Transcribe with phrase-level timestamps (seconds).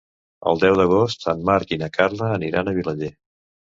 [0.51, 3.13] El deu d'agost en Marc i na Carla aniran a Vilaller.